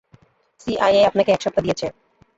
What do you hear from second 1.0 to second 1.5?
আপনাকে এক